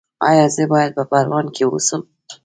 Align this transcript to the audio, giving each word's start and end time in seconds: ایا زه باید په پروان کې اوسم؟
ایا 0.29 0.45
زه 0.55 0.63
باید 0.73 0.91
په 0.97 1.03
پروان 1.11 1.45
کې 1.55 1.63
اوسم؟ 1.67 2.01